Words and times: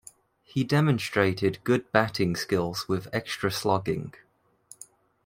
He 0.43 0.63
demonstrated 0.63 1.63
good 1.63 1.91
batting 1.91 2.35
skills 2.35 2.87
with 2.87 3.07
extra 3.13 3.51
slogging. 3.51 4.15